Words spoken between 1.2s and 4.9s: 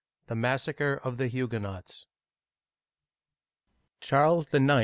HUGUENOTS CHARLES IX.